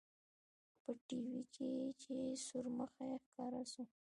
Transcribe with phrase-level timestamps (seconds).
[0.83, 2.13] په ټي وي کښې چې
[2.45, 3.83] سورمخى ښکاره سو.